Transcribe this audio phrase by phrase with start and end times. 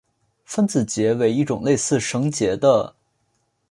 [0.45, 2.95] 分子结为一种类似绳结的。